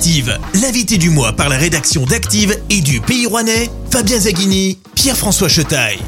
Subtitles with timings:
[0.00, 5.50] Active, l'invité du mois par la rédaction d'Active et du Pays Rouennais, Fabien Zaghini, Pierre-François
[5.50, 5.98] Chetaille.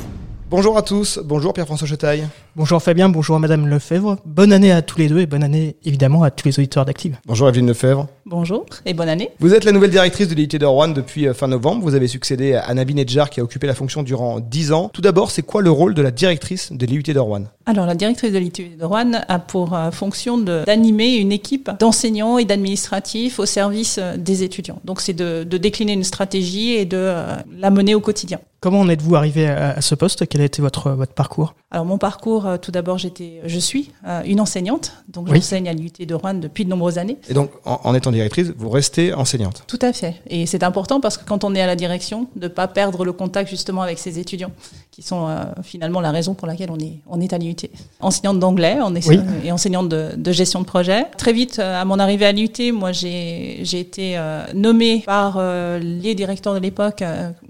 [0.48, 2.26] Bonjour à tous, bonjour Pierre-François Chetaille.
[2.56, 4.16] Bonjour Fabien, bonjour Madame Lefebvre.
[4.26, 7.18] Bonne année à tous les deux et bonne année évidemment à tous les auditeurs d'Active.
[7.26, 8.08] Bonjour Evelyne Lefebvre.
[8.26, 9.30] Bonjour et bonne année.
[9.40, 11.82] Vous êtes la nouvelle directrice de l'IUT de Rouen depuis euh, fin novembre.
[11.82, 14.90] Vous avez succédé à Nabi Nedjar qui a occupé la fonction durant 10 ans.
[14.92, 17.44] Tout d'abord, c'est quoi le rôle de la directrice de l'IUT de Rouen?
[17.64, 22.38] Alors la directrice de l'IUT de Rouen a pour euh, fonction d'animer une équipe d'enseignants
[22.38, 24.80] et d'administratifs au service euh, des étudiants.
[24.84, 27.12] Donc c'est de, de, décliner une stratégie et de
[27.56, 28.40] la mener au quotidien.
[28.60, 30.28] Comment en êtes-vous arrivé à, ce poste?
[30.28, 31.54] Quel a été votre, votre parcours?
[31.72, 33.90] Alors mon parcours, tout d'abord, j'étais, je suis
[34.24, 37.16] une enseignante, donc j'enseigne à l'IUT de Rouen depuis de nombreuses années.
[37.28, 39.64] Et donc en, en étant directrice, vous restez enseignante?
[39.66, 40.22] Tout à fait.
[40.28, 43.04] Et c'est important parce que quand on est à la direction, de ne pas perdre
[43.04, 44.52] le contact justement avec ses étudiants,
[44.92, 47.56] qui sont euh, finalement la raison pour laquelle on est, on est à l'IUT.
[48.00, 49.08] Enseignante d'anglais on est,
[49.42, 51.06] et enseignante de, de, gestion de projet.
[51.16, 55.40] Très vite, euh, à mon arrivée à l'IUT, moi j'ai été euh, nommée par
[55.80, 57.02] les directeurs de l'époque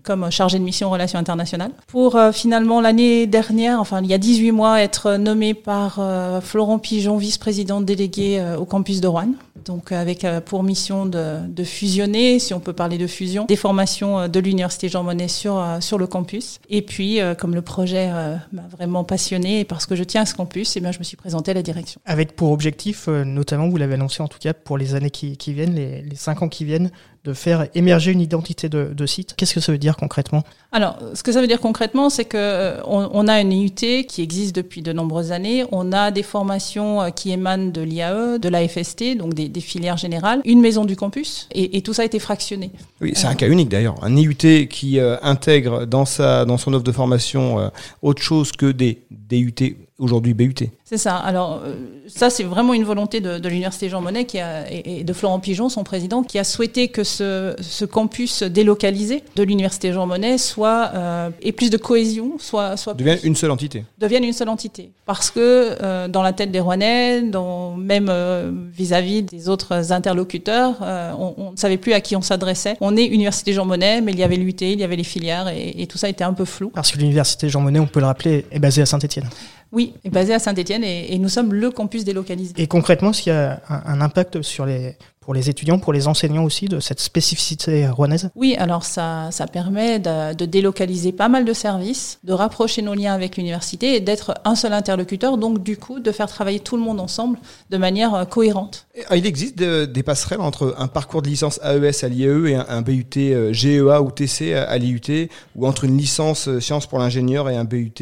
[0.05, 1.73] comme chargée de mission relations internationales.
[1.89, 6.01] Pour finalement l'année dernière, enfin il y a 18 mois, être nommée par
[6.43, 9.33] Florent Pigeon, vice-président délégué au campus de Rouen.
[9.65, 14.41] Donc avec pour mission de, fusionner, si on peut parler de fusion, des formations de
[14.41, 16.59] l'université Jean Monnet sur sur le campus.
[16.69, 18.11] Et puis comme le projet
[18.53, 20.99] m'a vraiment passionné et parce que je tiens à ce campus, et eh bien je
[20.99, 22.01] me suis présentée à la direction.
[22.05, 25.75] Avec pour objectif, notamment vous l'avez annoncé en tout cas pour les années qui, viennent,
[25.75, 26.91] les cinq ans qui viennent,
[27.25, 29.35] de faire émerger une identité de, de site.
[29.37, 30.43] Qu'est-ce que ça veut dire concrètement?
[30.73, 34.23] Alors, ce que ça veut dire concrètement, c'est que on, on, a une IUT qui
[34.23, 35.65] existe depuis de nombreuses années.
[35.71, 39.99] On a des formations qui émanent de l'IAE, de la FST, donc des, des, filières
[39.99, 42.71] générales, une maison du campus, et, et tout ça a été fractionné.
[43.01, 43.95] Oui, c'est un cas unique d'ailleurs.
[44.03, 47.69] Un IUT qui euh, intègre dans sa dans son offre de formation euh,
[48.03, 50.55] autre chose que des DUT aujourd'hui BUT.
[50.85, 51.17] C'est ça.
[51.17, 51.75] Alors euh,
[52.07, 55.41] ça, c'est vraiment une volonté de, de l'université Jean Monnet qui a, et, de Florent
[55.41, 60.39] Pigeon, son président, qui a souhaité que ce, ce campus délocalisé de l'université Jean Monnet
[60.39, 63.85] soit euh, ait plus de cohésion, soit soit devienne une seule entité.
[63.99, 68.51] Devienne une seule entité, parce que euh, dans la tête des Rouennais, dans même euh,
[68.73, 72.77] vis-à-vis des autres interlocuteurs, euh, on, on, ne savait plus à qui on s'adressait.
[72.81, 75.49] On est université Jean Monnet, mais il y avait l'UT, il y avait les filières,
[75.49, 76.71] et, et tout ça était un peu flou.
[76.75, 79.29] Parce que l'université Jean Monnet, on peut le rappeler, est basée à Saint-Étienne.
[79.73, 82.53] Oui, basé à Saint-Etienne et, nous sommes le campus délocalisé.
[82.59, 86.45] Et concrètement, qu'il y a un, impact sur les, pour les étudiants, pour les enseignants
[86.45, 88.31] aussi, de cette spécificité rouennaise?
[88.35, 92.95] Oui, alors ça, ça permet de, de, délocaliser pas mal de services, de rapprocher nos
[92.95, 96.77] liens avec l'université et d'être un seul interlocuteur, donc du coup de faire travailler tout
[96.77, 97.39] le monde ensemble
[97.71, 98.87] de manière euh, cohérente.
[99.15, 102.67] Il existe de, des passerelles entre un parcours de licence AES à l'IAE et un,
[102.69, 106.99] un, BUT euh, GEA ou TC à, l'IUT, ou entre une licence euh, sciences pour
[106.99, 107.93] l'ingénieur et un BUT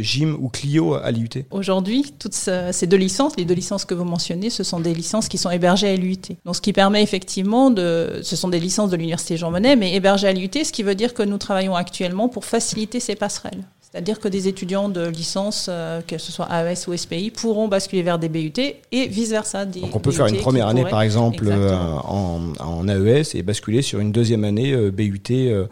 [0.00, 1.44] GYM ou Clio à l'IUT?
[1.50, 5.28] Aujourd'hui, toutes ces deux licences, les deux licences que vous mentionnez, ce sont des licences
[5.28, 6.36] qui sont hébergées à l'IUT.
[6.44, 9.94] Donc ce qui permet effectivement de, ce sont des licences de l'université Jean Monnet, mais
[9.94, 13.64] hébergées à l'IUT, ce qui veut dire que nous travaillons actuellement pour faciliter ces passerelles.
[13.92, 18.02] C'est-à-dire que des étudiants de licence, euh, que ce soit AES ou SPI, pourront basculer
[18.02, 19.64] vers des BUT et vice-versa.
[19.64, 20.90] Donc on peut BUT faire une première année, pourraient...
[20.90, 21.74] par exemple, euh,
[22.04, 25.20] en, en, AES et basculer sur une deuxième année euh, BUT.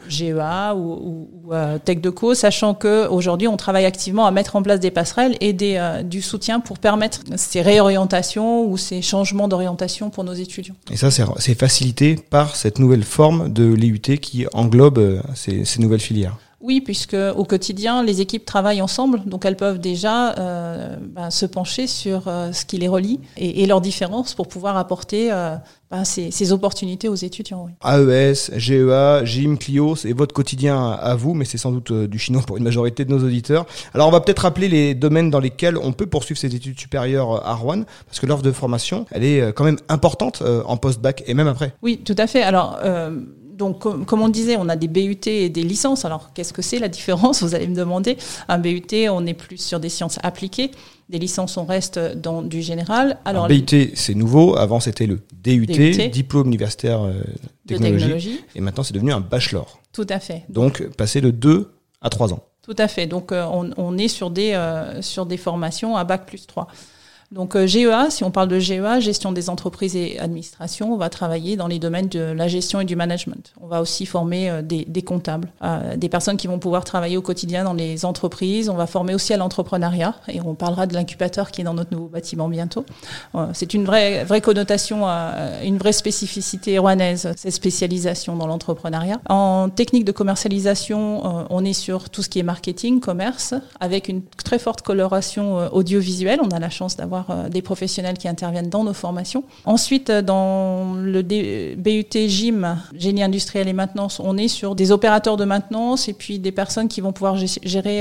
[0.09, 4.62] GEA ou, ou, ou Tech de Co, sachant qu'aujourd'hui, on travaille activement à mettre en
[4.65, 10.11] place des passerelles et des, du soutien pour permettre ces réorientations ou ces changements d'orientation
[10.11, 10.75] pour nos étudiants.
[10.91, 16.00] Et ça, c'est facilité par cette nouvelle forme de l'IUT qui englobe ces, ces nouvelles
[16.00, 16.37] filières.
[16.60, 21.46] Oui, puisque au quotidien, les équipes travaillent ensemble, donc elles peuvent déjà euh, ben, se
[21.46, 25.54] pencher sur euh, ce qui les relie et, et leurs différences pour pouvoir apporter euh,
[25.88, 27.64] ben, ces, ces, opportunités aux étudiants.
[27.64, 27.72] Oui.
[27.84, 32.42] AES, GEA, GIM, Clio, c'est votre quotidien à vous, mais c'est sans doute du chinois
[32.44, 33.64] pour une majorité de nos auditeurs.
[33.94, 37.46] Alors on va peut-être rappeler les domaines dans lesquels on peut poursuivre ses études supérieures
[37.46, 41.34] à Rouen, parce que l'offre de formation, elle est quand même importante en post-bac et
[41.34, 41.72] même après.
[41.82, 42.42] Oui, tout à fait.
[42.42, 42.80] Alors
[43.58, 46.04] donc, comme, comme, on disait, on a des BUT et des licences.
[46.04, 48.16] Alors, qu'est-ce que c'est la différence Vous allez me demander?
[48.48, 50.70] Un BUT, on est plus sur des sciences appliquées.
[51.08, 53.19] Des licences, on reste dans du général.
[53.24, 54.56] Alors, Alors BUT, c'est nouveau.
[54.56, 57.14] Avant, c'était le DUT, DUT, diplôme universitaire euh,
[57.66, 58.40] technologie, de technologie.
[58.55, 59.81] Et maintenant, c'est devenu un bachelor.
[59.93, 60.44] Tout à fait.
[60.49, 62.44] Donc, passer de 2 à 3 ans.
[62.62, 63.06] Tout à fait.
[63.06, 66.69] Donc, euh, on, on, est sur des, euh, sur des formations à bac plus 3.
[67.30, 71.10] Donc euh, GEA, si on parle de GEA, gestion des entreprises et administration, on va
[71.10, 73.52] travailler dans les domaines de la gestion et du management.
[73.60, 77.22] On va aussi former euh, des, comptables, euh, des personnes qui vont pouvoir travailler au
[77.22, 78.70] quotidien dans les entreprises.
[78.70, 81.92] On va former aussi à l'entrepreneuriat et on parlera de l'incubateur qui est dans notre
[81.92, 82.84] nouveau bâtiment bientôt.
[83.52, 89.20] C'est une vraie, vraie connotation, une vraie spécificité rouennaise, cette spécialisation dans l'entrepreneuriat.
[89.28, 94.22] En technique de commercialisation, on est sur tout ce qui est marketing, commerce, avec une
[94.44, 96.40] très forte coloration audiovisuelle.
[96.42, 99.44] On a la chance d'avoir avoir des professionnels qui interviennent dans nos formations.
[99.65, 105.44] Ensuite, dans le BUT GIM, génie industriel et maintenance, on est sur des opérateurs de
[105.44, 108.00] maintenance et puis des personnes qui vont pouvoir gérer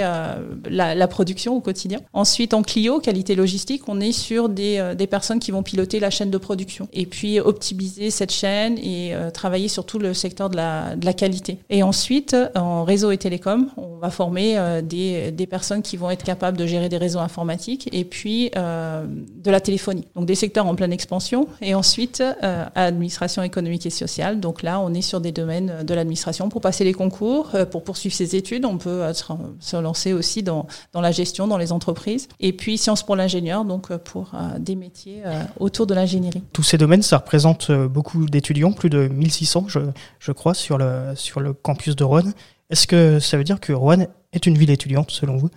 [0.69, 1.99] la, la, production au quotidien.
[2.13, 6.29] Ensuite, en Clio, qualité logistique, on est sur des, personnes qui vont piloter la chaîne
[6.29, 11.13] de production et puis optimiser cette chaîne et travailler sur tout le secteur de la,
[11.13, 11.59] qualité.
[11.69, 16.23] Et ensuite, en réseau et télécom, on va former euh, des, personnes qui vont être
[16.23, 20.07] capables de gérer des réseaux informatiques et puis euh, de la téléphonie.
[20.15, 21.47] Donc des secteurs en pleine expansion.
[21.61, 24.39] Et ensuite, euh, administration économique et sociale.
[24.39, 27.83] Donc là, on est sur des domaines de l'administration pour passer les concours, euh, pour
[27.83, 28.65] poursuivre ses études.
[28.65, 29.01] On peut
[29.59, 32.27] se lancer aussi dans, dans la gestion, dans les entreprises.
[32.39, 35.23] Et puis sciences pour l'ingénieur, donc pour des métiers
[35.59, 36.43] autour de l'ingénierie.
[36.53, 39.79] Tous ces domaines, ça représente beaucoup d'étudiants, plus de 1600, je,
[40.19, 42.31] je crois, sur le, sur le campus de Rouen.
[42.69, 45.49] Est-ce que ça veut dire que Rouen est une ville étudiante selon vous?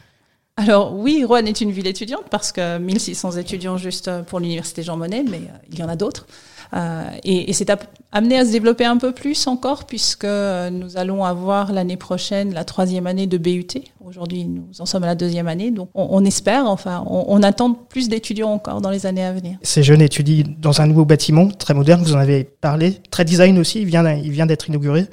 [0.61, 4.97] Alors oui, Rouen est une ville étudiante parce que 1600 étudiants juste pour l'université Jean
[4.97, 6.27] Monnet, mais euh, il y en a d'autres.
[6.75, 7.71] Euh, et, c'est
[8.13, 12.65] amené à se développer un peu plus encore puisque nous allons avoir l'année prochaine la
[12.65, 13.67] troisième année de BUT.
[14.05, 18.09] Aujourd'hui, nous en sommes à la deuxième année, donc on, espère, enfin, on, attend plus
[18.09, 19.59] d'étudiants encore dans les années à venir.
[19.63, 23.59] Ces jeunes étudient dans un nouveau bâtiment très moderne, vous en avez parlé, très design
[23.59, 25.07] aussi, il vient, d'être inauguré.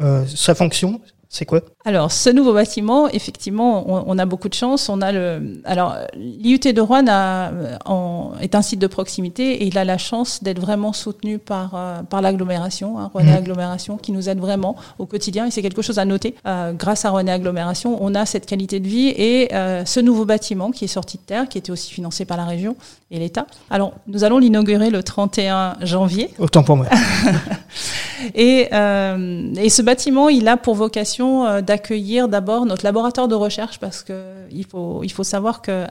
[0.00, 4.88] Euh, sa fonction, c'est quoi Alors, ce nouveau bâtiment, effectivement, on, a beaucoup de chance.
[4.88, 7.50] On a le, alors, l'IUT de Rouen a,
[7.84, 11.72] en, est un site de proximité et il a la chance d'être vraiment soutenu par,
[11.74, 13.36] euh, par l'agglomération, hein, Rouen mmh.
[13.36, 15.46] Agglomération, qui nous aide vraiment au quotidien.
[15.46, 16.34] Et c'est quelque chose à noter.
[16.46, 20.24] Euh, grâce à Rouen Agglomération, on a cette qualité de vie et euh, ce nouveau
[20.24, 22.74] bâtiment qui est sorti de terre, qui était aussi financé par la région
[23.10, 23.46] et l'État.
[23.68, 26.30] Alors, nous allons l'inaugurer le 31 janvier.
[26.38, 26.86] Autant pour moi.
[28.34, 33.78] et, et ce bâtiment, il a pour vocation euh, d'accueillir d'abord notre laboratoire de recherche
[33.78, 35.84] parce que il faut, il faut savoir que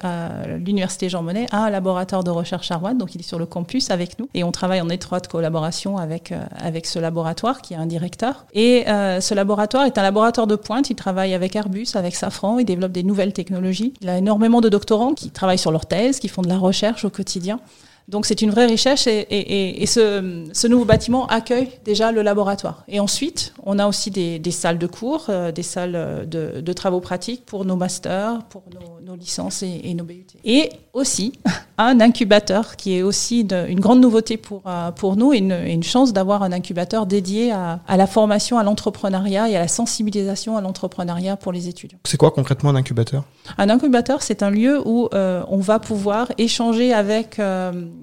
[0.58, 3.46] l'université Jean Monnet a un laboratoire de recherche à Rouen, donc il est sur le
[3.46, 7.76] campus avec nous et on travaille en étroite collaboration avec, euh, avec ce laboratoire qui
[7.76, 8.46] a un directeur.
[8.54, 12.60] Et euh, ce laboratoire est un laboratoire de pointe, il travaille avec Airbus, avec Safran,
[12.60, 13.94] il développe des nouvelles technologies.
[14.02, 17.06] Il a énormément de doctorants qui travaillent sur leur thèse, qui font de la recherche
[17.06, 17.60] au quotidien.
[18.08, 22.86] Donc c'est une vraie richesse et, ce, nouveau bâtiment accueille déjà le laboratoire.
[22.88, 27.46] Et ensuite, on a aussi des, salles de cours, euh, des salles de, travaux pratiques
[27.46, 28.64] pour nos masters, pour
[29.02, 30.26] nos, licences et, nos BUT.
[30.46, 31.34] Et aussi
[31.78, 36.12] un incubateur qui est aussi une, grande nouveauté pour, euh, pour nous et une, chance
[36.12, 41.38] d'avoir un incubateur dédié à, la formation à l'entrepreneuriat et à la sensibilisation à l'entrepreneuriat
[41.38, 42.00] pour les étudiants.
[42.04, 43.24] C'est quoi concrètement un incubateur?
[43.58, 47.40] Un incubateur, c'est un lieu où euh, on va pouvoir échanger avec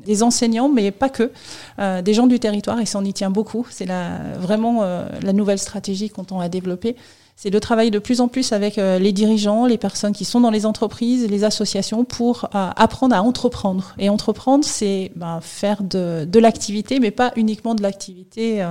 [0.04, 1.30] des enseignants, mais pas que,
[1.78, 3.66] euh, des gens du territoire, et ça en y tient beaucoup.
[3.70, 6.96] C'est la, vraiment euh, la nouvelle stratégie qu'on tend à développer.
[7.36, 10.40] C'est de travailler de plus en plus avec euh, les dirigeants, les personnes qui sont
[10.40, 13.94] dans les entreprises, les associations pour apprendre à entreprendre.
[13.98, 18.64] Et entreprendre, c'est ben, faire de, de l'activité, mais pas uniquement de l'activité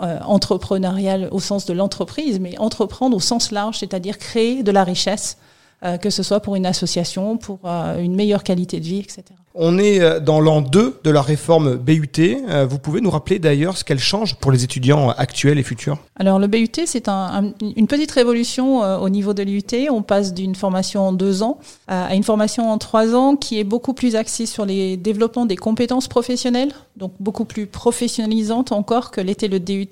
[0.00, 5.38] entrepreneuriale au sens de l'entreprise, mais entreprendre au sens large, c'est-à-dire créer de la richesse,
[6.00, 9.24] que ce soit pour une association, pour une meilleure qualité de vie, etc.
[9.54, 12.08] On est euh, dans l'an 2 de la réforme BUT.
[12.18, 15.98] Euh, vous pouvez nous rappeler d'ailleurs ce qu'elle change pour les étudiants actuels et futurs?
[16.16, 19.62] Alors le BUT, c'est une petite révolution euh, au niveau de l'UT.
[19.90, 23.64] On passe d'une formation en deux ans à une formation en trois ans qui est
[23.64, 29.20] beaucoup plus axée sur les développements des compétences professionnelles, donc beaucoup plus professionnalisante encore que
[29.20, 29.88] l'était le DUT.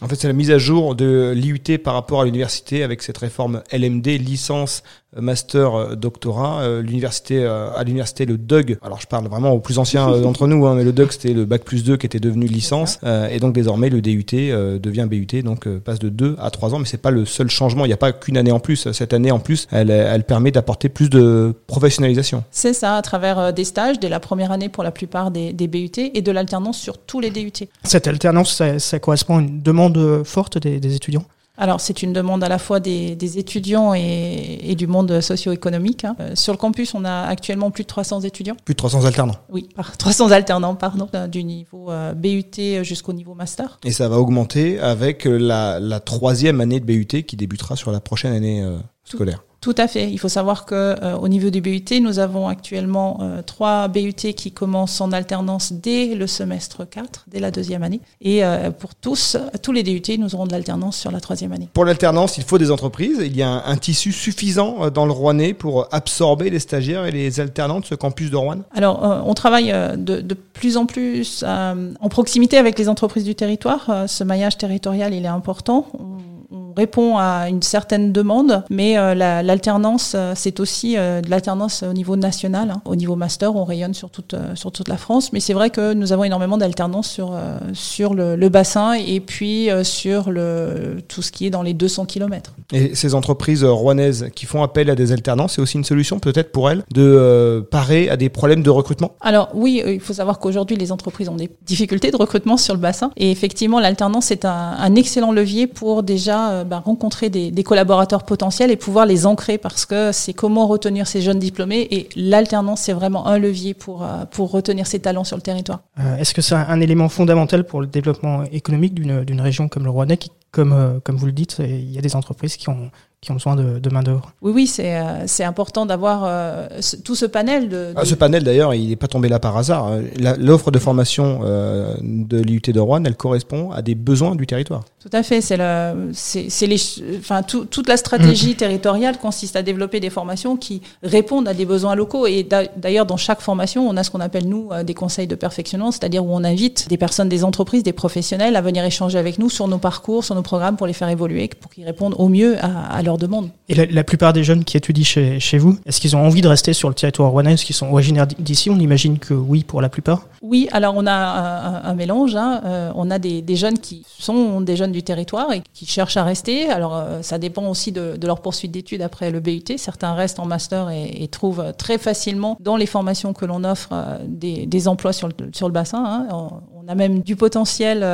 [0.00, 3.18] En fait, c'est la mise à jour de l'IUT par rapport à l'université avec cette
[3.18, 4.82] réforme LMD, licence,
[5.20, 6.80] master, doctorat.
[6.80, 8.78] L'université, à l'université, le DUG.
[8.82, 11.32] Alors je parle vraiment aux plus anciens euh, d'entre nous, hein, mais le DUG c'était
[11.32, 14.78] le bac plus 2 qui était devenu licence, euh, et donc désormais le DUT euh,
[14.78, 17.84] devient BUT, donc passe de 2 à 3 ans, mais c'est pas le seul changement,
[17.84, 20.50] il n'y a pas qu'une année en plus, cette année en plus, elle, elle permet
[20.50, 22.44] d'apporter plus de professionnalisation.
[22.50, 25.90] C'est ça, à travers des stages, dès la première année pour la plupart des, BUT,
[25.96, 27.68] et de l'alternance sur tous les DUT.
[27.82, 31.24] Cette alternance, ça, correspond à une demande forte des étudiants?
[31.56, 36.04] Alors c'est une demande à la fois des, étudiants et, du monde socio-économique.
[36.04, 36.16] Hein.
[36.20, 38.56] Euh, sur le campus, on a actuellement plus de 300 étudiants.
[38.64, 39.68] Plus de 300 alternants Oui,
[39.98, 43.78] 300 alternants, pardon, du niveau euh, BUT jusqu'au niveau master.
[43.84, 48.32] Et ça va augmenter avec la, troisième année de BUT qui débutera sur la prochaine
[48.32, 49.44] année euh, scolaire.
[49.64, 50.10] Tout à fait.
[50.10, 54.12] Il faut savoir que euh, au niveau du BUT, nous avons actuellement euh, trois BUT
[54.12, 58.02] qui commencent en alternance dès le semestre 4, dès la deuxième année.
[58.20, 61.70] Et euh, pour tous, tous les DUT, nous aurons de l'alternance sur la troisième année.
[61.72, 63.16] Pour l'alternance, il faut des entreprises.
[63.24, 67.40] Il y a un, tissu suffisant dans le Rouennais pour absorber les stagiaires et les
[67.40, 72.08] alternants de ce campus de Rouen Alors, on travaille de, de, plus en plus en
[72.10, 74.04] proximité avec les entreprises du territoire.
[74.08, 75.86] ce maillage territorial, il est important.
[75.98, 76.33] On,
[76.76, 82.70] répond à une certaine demande, mais l'alternance, c'est aussi de l'alternance au niveau national.
[82.70, 82.82] Hein.
[82.84, 85.94] Au niveau master, on rayonne sur toute, sur toute la France, mais c'est vrai que
[85.94, 87.36] nous avons énormément d'alternance sur,
[87.72, 92.06] sur le, le, bassin et puis sur le, tout ce qui est dans les 200
[92.06, 92.54] km.
[92.72, 96.52] Et ces entreprises rouennaises qui font appel à des alternances, c'est aussi une solution peut-être
[96.52, 99.12] pour elles de parer à des problèmes de recrutement?
[99.20, 102.80] Alors oui, il faut savoir qu'aujourd'hui les entreprises ont des difficultés de recrutement sur le
[102.80, 108.70] bassin et effectivement l'alternance est un, excellent levier pour déjà bah, rencontrer des, collaborateurs potentiels
[108.70, 112.92] et pouvoir les ancrer parce que c'est comment retenir ces jeunes diplômés et l'alternance c'est
[112.92, 115.80] vraiment un levier pour, euh, pour retenir ces talents sur le territoire.
[115.98, 119.90] Euh, est-ce que c'est un élément fondamental pour le développement économique d'une région comme le
[119.90, 122.90] Rouennais qui, comme, comme vous le dites, il y a des entreprises qui ont
[123.24, 124.32] qui ont besoin de, de main-d'œuvre.
[124.42, 126.68] Oui, oui, c'est euh, c'est important d'avoir euh,
[127.04, 127.68] tout ce panel.
[127.68, 129.90] De, ah, ce panel, d'ailleurs, il n'est pas tombé là par hasard.
[130.38, 134.84] L'offre de formation euh, de l'IUT de Rouen, elle correspond à des besoins du territoire.
[135.00, 135.40] Tout à fait.
[135.40, 136.80] C'est le, c'est les,
[137.18, 138.56] enfin, tout, toute la stratégie mmh.
[138.56, 142.26] territoriale consiste à développer des formations qui répondent à des besoins locaux.
[142.26, 145.90] Et d'ailleurs, dans chaque formation, on a ce qu'on appelle nous des conseils de perfectionnement,
[145.90, 149.50] c'est-à-dire où on invite des personnes, des entreprises, des professionnels à venir échanger avec nous
[149.50, 152.56] sur nos parcours, sur nos programmes, pour les faire évoluer, pour qu'ils répondent au mieux
[152.62, 153.50] à, à leurs demande.
[153.68, 156.48] Et la, plupart des jeunes qui étudient chez, chez vous, est-ce qu'ils ont envie de
[156.48, 158.70] rester sur le territoire rouennais Est-ce qu'ils sont originaires d'ici?
[158.70, 160.26] On imagine que oui pour la plupart.
[160.46, 162.36] Oui, alors on a un, mélange.
[162.36, 162.60] Hein.
[162.66, 166.22] Euh, on a des, jeunes qui sont des jeunes du territoire et qui cherchent à
[166.22, 166.68] rester.
[166.68, 169.64] Alors euh, ça dépend aussi de, leur poursuite d'études après le BUT.
[169.78, 174.18] Certains restent en master et, trouvent très facilement dans les formations que l'on offre euh,
[174.28, 176.04] des, des, emplois sur le, sur le bassin.
[176.06, 176.28] Hein.
[176.30, 178.04] On, a même du potentiel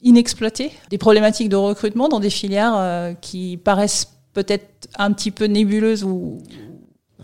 [0.00, 6.04] inexploité, des problématiques de recrutement dans des filières qui paraissent peut-être un petit peu nébuleuse
[6.04, 6.38] ou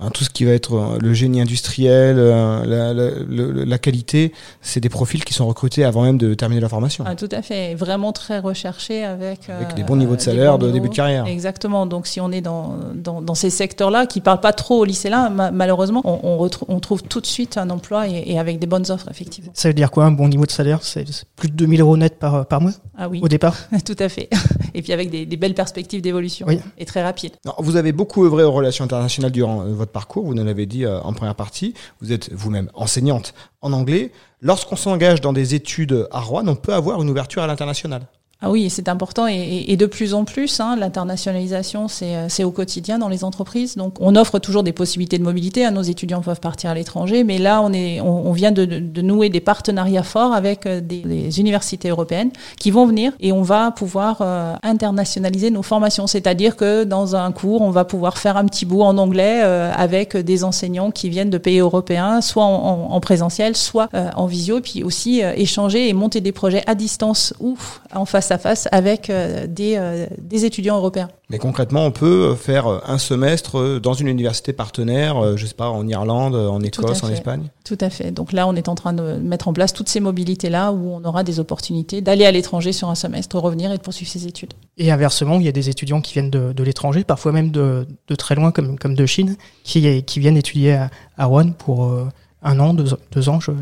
[0.02, 4.33] Hein, tout ce qui va être euh, le génie industriel, euh, la, la, la, qualité,
[4.62, 7.04] c'est des profils qui sont recrutés avant même de terminer la formation.
[7.07, 10.71] Ah, tout à fait, vraiment très recherché avec, avec des bons niveaux de salaire de
[10.71, 11.26] début de carrière.
[11.26, 14.78] Exactement, donc si on est dans, dans, dans ces secteurs-là, qui ne parlent pas trop
[14.78, 18.59] aux lycéens, malheureusement, on, on, on, trouve tout de suite un emploi et, et, avec
[18.59, 19.50] des bonnes offres, effectivement.
[19.52, 20.78] Ça veut dire quoi un bon niveau de salaire?
[20.83, 21.04] C'est
[21.37, 22.73] plus de 2000 euros net par, par mois?
[22.97, 23.21] Ah, oui.
[23.23, 23.57] au départ?
[23.85, 24.30] Tout à fait,
[24.75, 26.59] et puis avec des, des belles perspectives d'évolution oui.
[26.78, 27.33] et très rapides.
[27.59, 31.00] vous avez beaucoup œuvré aux relations internationales durant euh, parcours, vous nous l'avez dit euh,
[31.00, 34.12] en première partie, vous êtes vous-même enseignante en anglais.
[34.40, 38.06] Lorsqu'on s'engage dans des études à Rouen, on peut avoir une ouverture à l'international.
[38.42, 42.99] Ah oui, c'est important et, de plus en plus, hein, l'internationalisation, euh, c'est au quotidien
[42.99, 43.76] dans les entreprises.
[43.76, 45.66] Donc, on offre toujours des possibilités de mobilité.
[45.66, 49.28] Hein, nos étudiants peuvent partir à l'étranger, mais là, on, est, on, vient de, nouer
[49.28, 54.18] des partenariats forts avec euh, des, universités européennes qui vont venir et on va pouvoir
[54.23, 56.06] euh, internationaliser nos formations.
[56.06, 60.16] C'est-à-dire que dans un cours, on va pouvoir faire un petit bout en anglais avec
[60.16, 65.20] des enseignants qui viennent de pays européens, soit en présentiel, soit en visio, puis aussi
[65.20, 67.56] échanger et monter des projets à distance ou
[67.94, 71.09] en face à face avec euh, des, euh, des étudiants européens.
[71.29, 75.87] Mais concrètement, on peut faire un semestre dans une université partenaire, je sais pas, en
[75.87, 78.11] Irlande, en Écosse, en Espagne Tout à fait.
[78.11, 81.05] Donc là, on est en train de mettre en place toutes ces mobilités-là où on
[81.05, 84.55] aura des opportunités d'aller à l'étranger sur un semestre, revenir et de poursuivre ses études.
[84.77, 87.87] Et inversement, il y a des étudiants qui viennent de, de l'étranger, parfois même de,
[88.09, 91.85] de, très loin, comme, comme de Chine, qui, qui viennent étudier à, à Rouen pour
[91.85, 92.09] euh,
[92.43, 93.55] un an, deux, deux ans, je, euh,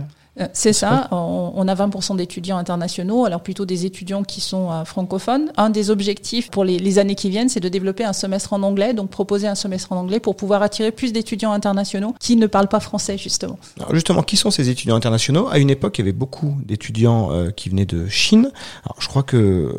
[0.53, 1.09] c'est ça.
[1.11, 5.51] On, a 20% d'étudiants internationaux, alors plutôt des étudiants qui sont euh, francophones.
[5.57, 8.95] Un des objectifs pour les, années qui viennent, c'est de développer un semestre en anglais,
[8.95, 12.69] donc proposer un semestre en anglais pour pouvoir attirer plus d'étudiants internationaux qui ne parlent
[12.69, 13.59] pas français, justement.
[13.79, 15.49] Alors justement, qui sont ces étudiants internationaux?
[15.51, 18.51] À une époque, il y avait beaucoup d'étudiants euh, qui venaient de Chine.
[18.85, 19.75] Alors je crois que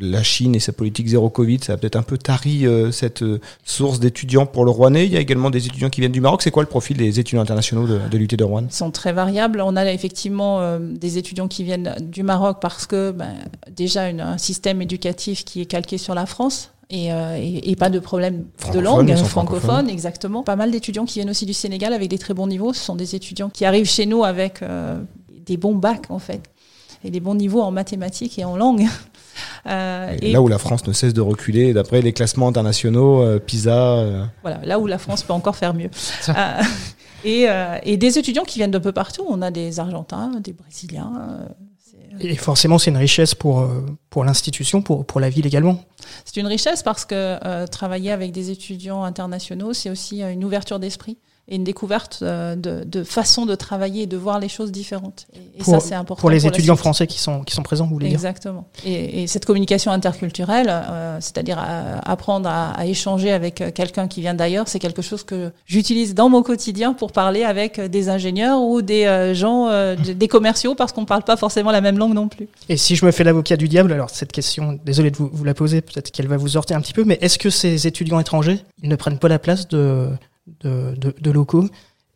[0.00, 3.22] la Chine et sa politique zéro Covid, ça a peut-être un peu tari euh, cette
[3.22, 5.06] euh, source d'étudiants pour le Rouennais.
[5.06, 6.42] Il y a également des étudiants qui viennent du Maroc.
[6.42, 8.64] C'est quoi le profil des étudiants internationaux de, de l'UT de Rouen?
[8.68, 9.60] Ils sont très variables.
[9.60, 13.34] On a effectivement euh, des étudiants qui viennent du Maroc parce que ben,
[13.70, 16.72] déjà une, un système éducatif qui est calqué sur la France.
[16.88, 20.44] Et, et, et, pas de problème de langue francophone, exactement.
[20.44, 22.72] Pas mal d'étudiants qui viennent aussi du Sénégal avec des très bons niveaux.
[22.72, 24.60] Ce sont des étudiants qui arrivent chez nous avec
[25.46, 26.42] des bons bacs en fait
[27.04, 28.86] et des bons niveaux en mathématiques et en langue.
[29.66, 33.38] Euh, et là où la France ne cesse de reculer, d'après les classements internationaux, euh,
[33.38, 33.98] PISA.
[33.98, 34.24] Euh.
[34.42, 35.90] Voilà, là où la France peut encore faire mieux.
[37.24, 37.46] Et,
[37.82, 39.24] et, des étudiants qui viennent d'un peu partout.
[39.28, 41.48] On a des Argentins, des Brésiliens.
[42.20, 43.68] et forcément, c'est une richesse pour,
[44.10, 45.80] pour l'institution, pour, pour la ville également.
[46.24, 51.18] C'est une richesse parce que travailler avec des étudiants internationaux, c'est aussi une ouverture d'esprit
[51.48, 55.26] et une découverte euh, de, de façon de travailler et de voir les choses différentes.
[55.34, 56.20] Et, pour, ça, c'est important.
[56.20, 58.64] Pour les étudiants français qui sont, qui sont présents, vous voulez Exactement.
[58.82, 58.92] dire?
[58.92, 59.10] Exactement.
[59.12, 61.58] Et, et, cette communication interculturelle, euh, c'est-à-dire
[62.04, 66.14] apprendre à, à, échanger avec euh, quelqu'un qui vient d'ailleurs, c'est quelque chose que j'utilise
[66.14, 70.74] dans mon quotidien pour parler avec des ingénieurs ou des euh, gens, euh, des commerciaux,
[70.74, 72.48] parce qu'on ne parle pas forcément la même langue non plus.
[72.68, 75.44] Et si je me fais l'avocat du diable, alors cette question, désolé de vous, vous
[75.44, 78.20] la poser, peut-être qu'elle va vous heurter un petit peu, mais est-ce que ces étudiants
[78.20, 80.08] étrangers, ils ne prennent pas la place de
[80.60, 81.66] de, de, de locaux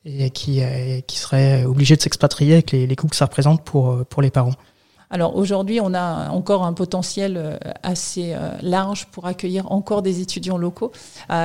[0.04, 3.62] et qui, euh, qui seraient obligés de s'expatrier avec les, les coûts que ça représente
[3.64, 4.54] pour, euh, pour les parents.
[5.12, 8.32] Alors aujourd'hui, on a encore un potentiel euh, assez
[8.62, 10.92] large pour accueillir encore des étudiants locaux.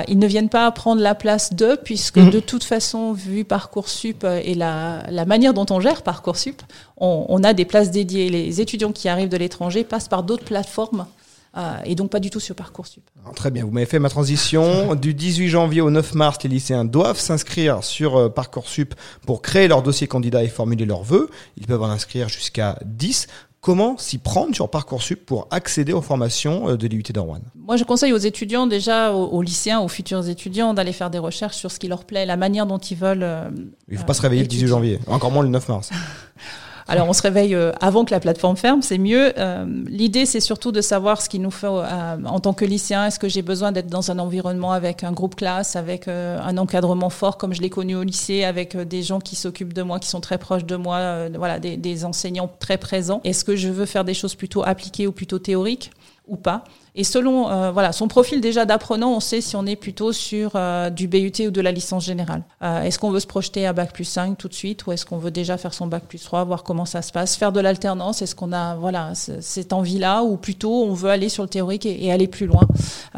[0.07, 2.29] Ils ne viennent pas prendre la place d'eux, puisque mmh.
[2.29, 6.61] de toute façon, vu Parcoursup et la, la manière dont on gère Parcoursup,
[6.97, 8.29] on, on, a des places dédiées.
[8.29, 11.07] Les étudiants qui arrivent de l'étranger passent par d'autres plateformes
[11.57, 13.03] euh, et donc pas du tout sur Parcoursup.
[13.21, 14.95] Alors, très bien, vous m'avez fait ma transition.
[15.05, 18.95] Du 18 janvier au 9 mars, les lycéens doivent s'inscrire sur euh, Parcoursup
[19.25, 21.29] pour créer leur dossier candidat et formuler leurs vœux.
[21.57, 23.27] Ils peuvent en inscrire jusqu'à 10.
[23.61, 27.83] Comment s'y prendre sur Parcoursup pour accéder aux formations euh, de l'IUT Rouen Moi, je
[27.83, 31.71] conseille aux étudiants, déjà aux, aux, lycéens, aux futurs étudiants, d'aller faire des recherches sur
[31.71, 33.23] ce qui leur plaît, la manière dont ils veulent.
[33.23, 33.49] Euh,
[33.87, 34.61] Il ne faut pas se réveiller étudier.
[34.61, 35.89] le 18 janvier, encore moins le 9 mars.
[36.87, 39.33] Alors on se réveille euh, avant que la plateforme ferme, c'est mieux.
[39.39, 43.07] Euh, L'idée, c'est surtout de savoir ce qu'il nous faut euh, en tant que lycéen.
[43.07, 47.09] Est-ce que j'ai besoin d'être dans un environnement avec un groupe classe, avec un encadrement
[47.09, 50.07] fort comme je l'ai connu au lycée, avec des gens qui s'occupent de moi, qui
[50.09, 53.21] sont très proches de moi, voilà, des, des enseignants très présents?
[53.23, 55.91] Est-ce que je veux faire des choses plutôt appliquées ou plutôt théoriques
[56.27, 56.63] ou pas?
[56.95, 60.51] Et selon euh, voilà son profil déjà d'apprenant, on sait si on est plutôt sur
[60.55, 62.43] euh, du BUT ou de la licence générale.
[62.63, 65.05] Euh, est-ce qu'on veut se projeter à bac plus 5 tout de suite ou est-ce
[65.05, 67.59] qu'on veut déjà faire son bac plus 3, voir comment ça se passe, faire de
[67.59, 68.21] l'alternance?
[68.21, 72.13] Est-ce qu'on a voilà cette envie-là ou plutôt on veut aller sur le théorique et,
[72.13, 72.65] aller plus loin?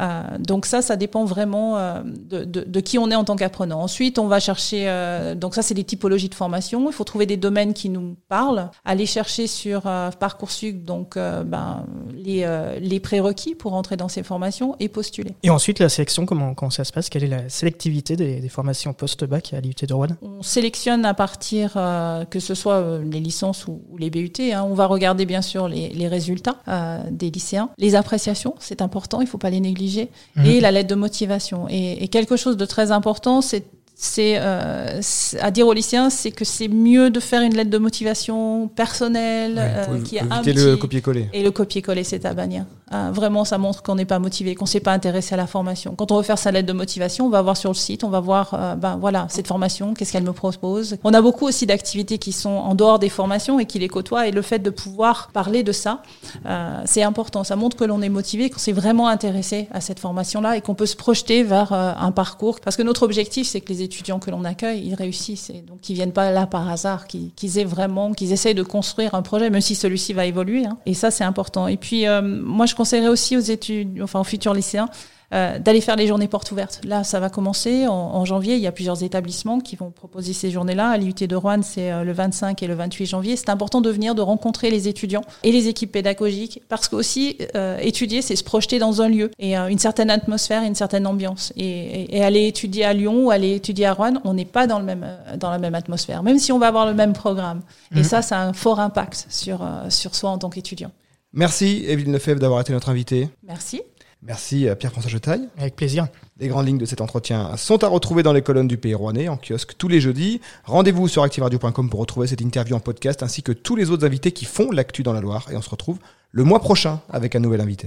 [0.00, 3.36] Euh, Donc ça, ça dépend vraiment euh, de, de, de, qui on est en tant
[3.36, 3.80] qu'apprenant.
[3.80, 6.84] Ensuite, on va chercher euh, donc ça c'est des typologies de formation.
[6.88, 9.82] Il faut trouver des domaines qui nous parlent, aller chercher sur
[10.18, 12.46] parcoursup donc ben, les,
[12.80, 15.32] les prérequis pour rentrer dans ces formations et postuler.
[15.42, 17.08] Et ensuite, la sélection, comment, comment ça se passe?
[17.08, 20.08] Quelle est la sélectivité des, des formations post-bac à l'IUT de Rouen?
[20.22, 24.32] On sélectionne à partir, euh, que ce soit euh, les licences ou, ou les BUT,
[24.40, 28.82] hein, on va regarder bien sûr les, les résultats euh, des lycéens, les appréciations, c'est
[28.82, 30.44] important, il ne faut pas les négliger, mmh.
[30.44, 31.66] et la lettre de motivation.
[31.68, 33.64] Et, et quelque chose de très important, c'est
[34.00, 35.00] c'est euh,
[35.40, 39.56] à dire aux lycéens, c'est que c'est mieux de faire une lettre de motivation personnelle
[39.56, 41.28] ouais, euh, qui est un petit, le copier-coller.
[41.32, 42.64] Et le copier-coller, c'est à bannir.
[42.92, 45.94] Euh, vraiment, ça montre qu'on n'est pas motivé, qu'on s'est pas intéressé à la formation.
[45.96, 48.08] Quand on veut faire sa lettre de motivation, on va voir sur le site, on
[48.08, 50.96] va voir, euh, ben voilà, cette formation, qu'est-ce qu'elle me propose.
[51.04, 54.26] On a beaucoup aussi d'activités qui sont en dehors des formations et qui les côtoient.
[54.28, 56.02] Et le fait de pouvoir parler de ça,
[56.46, 57.44] euh, c'est important.
[57.44, 60.74] Ça montre que l'on est motivé, qu'on s'est vraiment intéressé à cette formation-là et qu'on
[60.74, 62.60] peut se projeter vers euh, un parcours.
[62.60, 65.80] Parce que notre objectif, c'est que les étudiants que l'on accueille, ils réussissent et donc
[65.80, 69.22] qu'ils viennent pas là par hasard, qu'ils qu aient vraiment, qu'ils essayent de construire un
[69.22, 70.66] projet, même si celui-ci va évoluer.
[70.66, 70.78] Hein.
[70.86, 71.68] Et ça, c'est important.
[71.68, 74.88] Et puis, euh, moi, je conseillerais aussi aux études, enfin aux futurs lycéens,
[75.34, 76.80] euh, d'aller faire les journées portes ouvertes.
[76.84, 78.54] Là, ça va commencer en, en, janvier.
[78.54, 80.88] Il y a plusieurs établissements qui vont proposer ces journées-là.
[80.88, 83.36] À l'IUT de Rouen, c'est euh, le 25 et le 28 janvier.
[83.36, 87.76] C'est important de venir, de rencontrer les étudiants et les équipes pédagogiques, parce qu'aussi euh,
[87.82, 91.52] étudier, c'est se projeter dans un lieu et euh, une certaine atmosphère, une certaine ambiance.
[91.56, 94.66] Et, et, et, aller étudier à Lyon ou aller étudier à Rouen, on n'est pas
[94.66, 95.04] dans le même
[95.36, 97.60] dans la même atmosphère, même si on va avoir le même programme.
[97.90, 97.98] Mmh.
[97.98, 99.60] Et ça, ça a un fort impact sur
[99.90, 100.90] sur soi en tant qu'étudiant.
[101.32, 103.28] Merci Evelyne Lefebvre d'avoir été notre invitée.
[103.46, 103.82] Merci.
[104.22, 105.48] Merci Pierre-François Jetaille.
[105.58, 106.08] Avec plaisir.
[106.40, 109.28] Les grandes lignes de cet entretien sont à retrouver dans les colonnes du Pays Rouennais
[109.28, 110.40] en kiosque tous les jeudis.
[110.64, 114.32] Rendez-vous sur activeradio.com pour retrouver cette interview en podcast ainsi que tous les autres invités
[114.32, 115.46] qui font l'actu dans la Loire.
[115.52, 115.98] Et on se retrouve
[116.32, 117.86] le mois prochain avec un nouvel invité.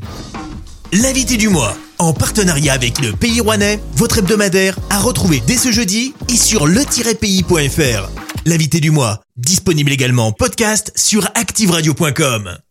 [0.93, 5.71] L'invité du mois, en partenariat avec le Pays Rouennais, votre hebdomadaire à retrouver dès ce
[5.71, 8.09] jeudi et sur le-pays.fr.
[8.45, 12.61] L'invité du mois, disponible également en podcast sur activeradio.com.